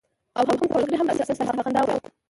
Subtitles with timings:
[0.37, 1.43] او هم کوټه ملګری هم راسره نشته.
[1.47, 2.03] هغه په خندا وویل.